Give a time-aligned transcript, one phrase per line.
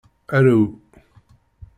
[0.37, 0.63] Arew.